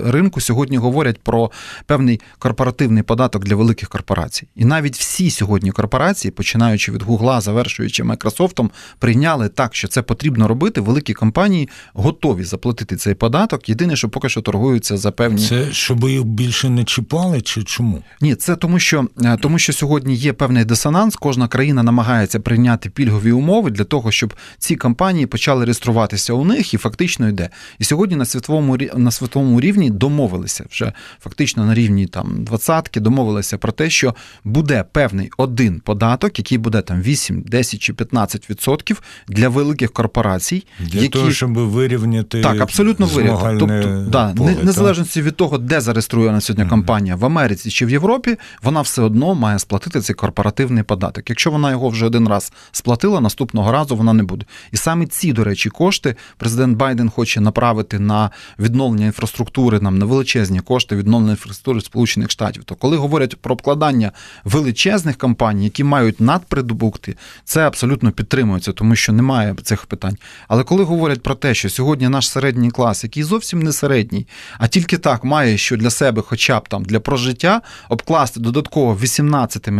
ринку 0.05 0.41
сьогодні 0.41 0.77
говорять 0.77 1.19
про 1.23 1.51
певний 1.85 2.21
корпоративний 2.39 3.03
податок 3.03 3.45
для 3.45 3.55
великих 3.55 3.89
корпорацій, 3.89 4.47
і 4.55 4.65
навіть 4.65 4.97
всі 4.97 5.29
сьогодні 5.29 5.71
корпорації, 5.71 6.31
починаючи 6.31 6.91
від 6.91 7.01
Гугла, 7.01 7.41
завершуючи 7.41 8.03
Майкрософтом, 8.03 8.71
прийняли 8.99 9.49
так, 9.49 9.75
що 9.75 9.87
це 9.87 10.01
потрібно 10.01 10.47
робити. 10.47 10.81
Великі 10.81 11.13
компанії 11.13 11.69
готові 11.93 12.43
заплатити 12.43 12.95
цей 12.95 13.13
податок. 13.13 13.69
Єдине, 13.69 13.95
що 13.95 14.09
поки 14.09 14.29
що 14.29 14.41
торгуються 14.41 14.97
за 14.97 15.11
певні 15.11 15.47
це, 15.47 15.71
щоб 15.71 16.09
їх 16.09 16.23
більше 16.23 16.69
не 16.69 16.83
чіпали, 16.83 17.41
чи 17.41 17.63
чому? 17.63 18.03
Ні, 18.21 18.35
це 18.35 18.55
тому, 18.55 18.79
що 18.79 19.07
е, 19.23 19.37
тому, 19.41 19.59
що 19.59 19.73
сьогодні 19.73 20.00
є 20.07 20.33
певний 20.33 20.65
дисонанс. 20.65 21.15
Кожна 21.15 21.47
країна 21.47 21.83
намагається 21.83 22.39
прийняти 22.39 22.89
пільгові 22.89 23.31
умови 23.31 23.71
для 23.71 23.83
того, 23.83 24.11
щоб 24.11 24.33
ці 24.57 24.75
компанії 24.75 25.25
почали 25.25 25.65
реєструватися 25.65 26.33
у 26.33 26.45
них 26.45 26.73
і 26.73 26.77
фактично 26.77 27.29
йде. 27.29 27.49
І 27.79 27.83
сьогодні 27.83 28.15
на 28.15 28.25
світовому 28.25 28.77
на 28.95 29.11
світовому 29.11 29.61
рівні 29.61 29.89
домовилися 29.89 30.65
вже 30.71 30.93
фактично 31.19 31.65
на 31.65 31.73
рівні 31.73 32.07
там 32.07 32.43
двадцятки, 32.43 32.99
домовилися 32.99 33.57
про 33.57 33.71
те, 33.71 33.89
що 33.89 34.15
буде 34.43 34.85
певний 34.91 35.29
один 35.37 35.79
податок, 35.79 36.39
який 36.39 36.57
буде 36.57 36.81
там 36.81 37.01
8, 37.01 37.41
10 37.41 37.79
чи 37.79 37.93
15 37.93 38.49
відсотків 38.49 39.01
для 39.27 39.49
великих 39.49 39.91
корпорацій, 39.91 40.63
для 40.79 40.99
які 40.99 41.09
того, 41.09 41.31
щоб 41.31 41.53
вирівняти 41.53 42.41
так, 42.41 42.61
абсолютно 42.61 43.05
вирівняти. 43.05 43.57
Тобто, 43.59 44.05
да, 44.09 44.33
поле, 44.37 44.55
незалежності 44.63 45.21
від 45.21 45.35
того, 45.35 45.57
де 45.57 45.81
зареєструє 45.81 46.41
сьогодні 46.41 46.65
компанія 46.65 47.15
в 47.15 47.25
Америці 47.25 47.71
чи 47.71 47.85
в 47.85 47.89
Європі, 47.89 48.37
вона 48.63 48.81
все 48.81 49.01
одно 49.01 49.35
має 49.35 49.59
сплатити 49.59 49.80
цей 49.89 50.15
корпоративний 50.15 50.83
податок. 50.83 51.29
Якщо 51.29 51.51
вона 51.51 51.71
його 51.71 51.89
вже 51.89 52.05
один 52.05 52.27
раз 52.27 52.53
сплатила, 52.71 53.21
наступного 53.21 53.71
разу 53.71 53.95
вона 53.95 54.13
не 54.13 54.23
буде. 54.23 54.45
І 54.71 54.77
саме 54.77 55.05
ці, 55.05 55.33
до 55.33 55.43
речі, 55.43 55.69
кошти 55.69 56.15
президент 56.37 56.77
Байден 56.77 57.09
хоче 57.09 57.41
направити 57.41 57.99
на 57.99 58.29
відновлення 58.59 59.05
інфраструктури, 59.05 59.79
нам 59.79 59.97
на 59.97 60.05
величезні 60.05 60.59
кошти 60.59 60.95
відновлення 60.95 61.31
інфраструктури 61.31 61.81
Сполучених 61.81 62.31
Штатів. 62.31 62.63
То 62.63 62.75
коли 62.75 62.97
говорять 62.97 63.35
про 63.35 63.53
обкладання 63.53 64.11
величезних 64.43 65.17
компаній, 65.17 65.63
які 65.63 65.83
мають 65.83 66.21
надпридобутки, 66.21 67.15
це 67.43 67.67
абсолютно 67.67 68.11
підтримується, 68.11 68.73
тому 68.73 68.95
що 68.95 69.13
немає 69.13 69.55
цих 69.63 69.85
питань. 69.85 70.17
Але 70.47 70.63
коли 70.63 70.83
говорять 70.83 71.23
про 71.23 71.35
те, 71.35 71.53
що 71.53 71.69
сьогодні 71.69 72.09
наш 72.09 72.29
середній 72.29 72.71
клас, 72.71 73.03
який 73.03 73.23
зовсім 73.23 73.59
не 73.59 73.71
середній, 73.71 74.27
а 74.57 74.67
тільки 74.67 74.97
так 74.97 75.23
має 75.23 75.57
що 75.57 75.77
для 75.77 75.89
себе, 75.89 76.21
хоча 76.21 76.59
б 76.59 76.69
там 76.69 76.85
для 76.85 76.99
прожиття, 76.99 77.61
обкласти 77.89 78.39
додатково 78.39 78.95
18% 78.95 79.70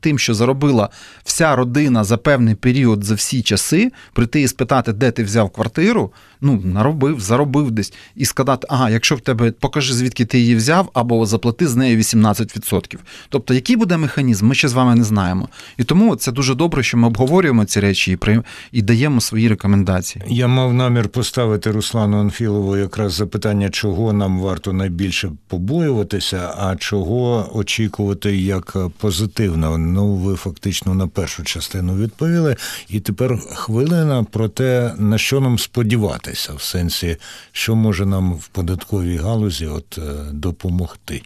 тим, 0.00 0.18
що 0.18 0.34
заробила 0.34 0.88
вся 1.24 1.56
родина 1.56 2.04
за 2.04 2.16
певний 2.16 2.54
період 2.54 3.04
за 3.04 3.14
всі 3.14 3.42
часи, 3.42 3.92
прийти 4.12 4.40
і 4.40 4.48
спитати, 4.48 4.92
де 4.92 5.10
ти 5.10 5.24
взяв 5.24 5.50
квартиру, 5.50 6.12
ну 6.40 6.60
наробив, 6.64 7.20
заробив 7.20 7.70
десь, 7.70 7.92
і 8.16 8.24
сказати, 8.24 8.66
ага, 8.70 8.90
якщо 8.90 9.16
в 9.16 9.20
тебе 9.20 9.50
покажи, 9.50 9.94
звідки 9.94 10.24
ти 10.24 10.38
її 10.38 10.56
взяв, 10.56 10.90
або 10.94 11.26
заплати 11.26 11.66
з 11.66 11.76
нею 11.76 11.98
18%. 11.98 12.96
Тобто, 13.28 13.54
який 13.54 13.76
буде 13.76 13.96
механізм, 13.96 14.46
ми 14.46 14.54
ще 14.54 14.68
з 14.68 14.72
вами 14.72 14.94
не 14.94 15.04
знаємо. 15.04 15.48
І 15.76 15.84
тому 15.84 16.16
це 16.16 16.32
дуже 16.32 16.54
добре, 16.54 16.82
що 16.82 16.96
ми 16.96 17.06
обговорюємо 17.06 17.64
ці 17.64 17.80
речі 17.80 18.12
і 18.12 18.16
при... 18.16 18.42
і 18.72 18.82
даємо 18.82 19.20
свої 19.20 19.48
рекомендації. 19.48 20.24
Я 20.28 20.48
мав 20.48 20.74
намір 20.74 21.08
поставити 21.08 21.70
Руслану 21.70 22.20
Анфілову 22.20 22.76
якраз 22.76 23.12
запитання, 23.12 23.70
чого 23.70 24.12
нам 24.12 24.40
варто 24.40 24.72
найбільше 24.72 25.32
побоюватися, 25.48 26.54
а 26.58 26.76
чого 26.76 27.50
очікувати 27.54 28.36
як 28.36 28.76
позитивно. 29.08 29.78
Ну, 29.78 30.14
ви 30.14 30.36
фактично 30.36 30.94
на 30.94 31.08
першу 31.08 31.44
частину 31.44 31.96
відповіли. 31.96 32.56
І 32.88 33.00
тепер 33.00 33.38
хвилина 33.38 34.24
про 34.24 34.48
те, 34.48 34.94
на 34.98 35.18
що 35.18 35.40
нам 35.40 35.58
сподіватися, 35.58 36.54
в 36.54 36.62
сенсі, 36.62 37.16
що 37.52 37.76
може 37.76 38.06
нам 38.06 38.34
в 38.34 38.48
податковій 38.48 39.16
галузі 39.16 39.66
от 39.66 39.98
е, 39.98 40.02
допомогти. 40.32 41.22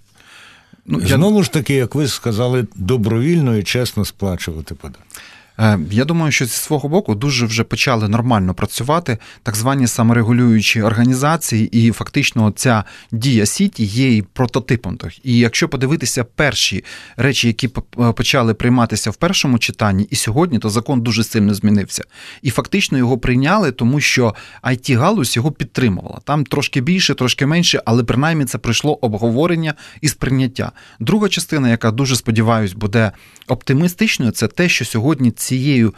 Ну, 0.86 1.00
Знову 1.06 1.42
ж 1.42 1.52
таки, 1.52 1.74
як 1.74 1.94
ви 1.94 2.08
сказали, 2.08 2.66
добровільно 2.76 3.56
і 3.56 3.62
чесно 3.62 4.04
сплачувати 4.04 4.74
податки. 4.74 5.11
Е, 5.58 5.78
я 5.90 6.04
думаю, 6.04 6.32
що 6.32 6.44
зі 6.44 6.50
свого 6.50 6.88
боку 6.88 7.14
дуже 7.14 7.46
вже 7.46 7.64
почали 7.64 8.08
нормально 8.08 8.54
працювати 8.54 9.18
так 9.42 9.56
звані 9.56 9.86
саморегулюючі 9.86 10.82
організації, 10.82 11.86
і 11.86 11.92
фактично 11.92 12.52
ця 12.56 12.84
дія 13.12 13.46
Сіті 13.46 13.84
є 13.84 14.16
і 14.16 14.22
прототипом. 14.22 14.98
І 15.24 15.38
якщо 15.38 15.68
подивитися 15.68 16.24
перші 16.24 16.84
речі, 17.16 17.46
які 17.46 17.66
е, 17.98 18.12
почали 18.12 18.54
прийматися 18.54 19.10
в 19.10 19.16
першому 19.16 19.58
читанні, 19.58 20.06
і 20.10 20.16
сьогодні, 20.16 20.58
то 20.58 20.70
закон 20.70 21.00
дуже 21.00 21.24
сильно 21.24 21.54
змінився. 21.54 22.04
І 22.42 22.50
фактично 22.50 22.98
його 22.98 23.18
прийняли, 23.18 23.72
тому 23.72 24.00
що 24.00 24.34
it 24.64 24.98
галузь 24.98 25.36
його 25.36 25.52
підтримувала. 25.52 26.20
Там 26.24 26.44
трошки 26.44 26.80
більше, 26.80 27.14
трошки 27.14 27.46
менше, 27.46 27.82
але 27.84 28.04
принаймні 28.04 28.44
це 28.44 28.58
пройшло 28.58 28.94
обговорення 28.94 29.74
і 30.00 30.08
сприйняття. 30.08 30.72
Друга 31.00 31.28
частина, 31.28 31.70
яка 31.70 31.90
дуже 31.90 32.16
сподіваюсь, 32.16 32.72
буде 32.72 33.12
оптимістичною, 33.48 34.32
це 34.32 34.48
те, 34.48 34.68
що 34.68 34.84
сьогодні 34.84 35.30
цією 35.42 35.94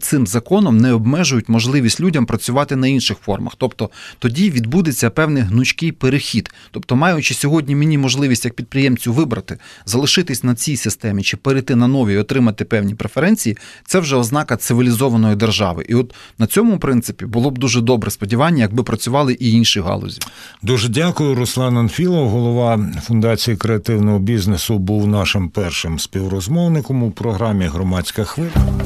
цим 0.00 0.26
законом 0.26 0.76
не 0.76 0.92
обмежують 0.92 1.48
можливість 1.48 2.00
людям 2.00 2.26
працювати 2.26 2.76
на 2.76 2.86
інших 2.86 3.18
формах. 3.18 3.52
Тобто 3.58 3.90
тоді 4.18 4.50
відбудеться 4.50 5.10
певний 5.10 5.42
гнучкий 5.42 5.92
перехід. 5.92 6.50
Тобто, 6.70 6.96
маючи 6.96 7.34
сьогодні 7.34 7.76
мені 7.76 7.98
можливість 7.98 8.44
як 8.44 8.54
підприємцю 8.54 9.12
вибрати, 9.12 9.58
залишитись 9.86 10.44
на 10.44 10.54
цій 10.54 10.76
системі 10.76 11.22
чи 11.22 11.36
перейти 11.36 11.76
на 11.76 11.88
нові 11.88 12.14
і 12.14 12.16
отримати 12.16 12.64
певні 12.64 12.94
преференції, 12.94 13.56
це 13.86 13.98
вже 14.00 14.16
ознака 14.16 14.56
цивілізованої 14.56 15.36
держави. 15.36 15.86
І 15.88 15.94
от 15.94 16.14
на 16.38 16.46
цьому 16.46 16.78
принципі 16.78 17.26
було 17.26 17.50
б 17.50 17.58
дуже 17.58 17.80
добре 17.80 18.10
сподівання, 18.10 18.62
якби 18.62 18.82
працювали 18.82 19.32
і 19.40 19.52
інші 19.52 19.80
галузі. 19.80 20.20
Дуже 20.62 20.88
дякую, 20.88 21.34
Руслан 21.34 21.78
Анфілов, 21.78 22.28
голова 22.28 22.92
фундації 23.02 23.56
креативного 23.56 24.18
бізнесу, 24.18 24.78
був 24.78 25.06
нашим 25.06 25.48
першим 25.48 25.98
співрозмовником 25.98 27.02
у 27.02 27.10
програмі 27.10 27.66
Громадська 27.66 28.24
хвиля. 28.24 28.85